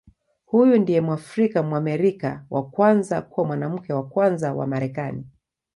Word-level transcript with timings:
Huyu 0.45 0.77
ndiye 0.79 1.01
Mwafrika-Mwamerika 1.01 2.45
wa 2.49 2.69
kwanza 2.69 3.21
kuwa 3.21 3.47
Mwanamke 3.47 3.93
wa 3.93 4.07
Kwanza 4.09 4.53
wa 4.53 4.67
Marekani. 4.67 5.25